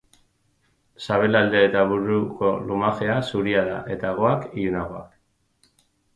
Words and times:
Sabelalde 1.07 1.61
eta 1.65 1.83
buruko 1.91 2.49
lumajea 2.71 3.19
zuria 3.27 3.63
da 3.69 3.77
eta 3.99 4.15
hegoak 4.17 4.51
ilunagoak. 4.65 5.79